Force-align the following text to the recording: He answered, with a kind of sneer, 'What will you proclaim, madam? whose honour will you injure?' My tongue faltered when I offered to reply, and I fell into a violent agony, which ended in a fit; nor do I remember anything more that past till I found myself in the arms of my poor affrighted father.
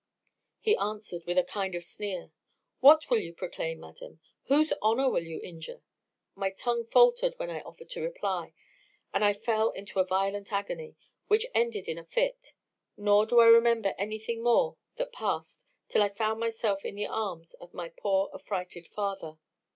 He 0.59 0.75
answered, 0.77 1.25
with 1.27 1.37
a 1.37 1.43
kind 1.43 1.75
of 1.75 1.85
sneer, 1.85 2.31
'What 2.79 3.07
will 3.11 3.19
you 3.19 3.35
proclaim, 3.35 3.81
madam? 3.81 4.19
whose 4.45 4.73
honour 4.81 5.11
will 5.11 5.21
you 5.23 5.39
injure?' 5.41 5.83
My 6.33 6.49
tongue 6.49 6.87
faltered 6.87 7.35
when 7.37 7.51
I 7.51 7.61
offered 7.61 7.91
to 7.91 8.01
reply, 8.01 8.55
and 9.13 9.23
I 9.23 9.33
fell 9.33 9.69
into 9.69 9.99
a 9.99 10.03
violent 10.03 10.51
agony, 10.51 10.95
which 11.27 11.45
ended 11.53 11.87
in 11.87 11.99
a 11.99 12.03
fit; 12.05 12.53
nor 12.97 13.27
do 13.27 13.41
I 13.41 13.45
remember 13.45 13.93
anything 13.99 14.41
more 14.41 14.75
that 14.95 15.13
past 15.13 15.65
till 15.87 16.01
I 16.01 16.09
found 16.09 16.39
myself 16.39 16.83
in 16.83 16.95
the 16.95 17.05
arms 17.05 17.53
of 17.53 17.71
my 17.71 17.89
poor 17.89 18.31
affrighted 18.33 18.87
father. 18.87 19.37